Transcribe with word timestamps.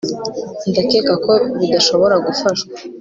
Ndakeka 0.69 1.13
ko 1.25 1.33
bidashobora 1.59 2.15
gufashwa 2.25 2.71